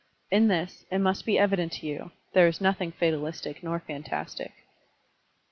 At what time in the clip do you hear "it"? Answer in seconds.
0.89-0.97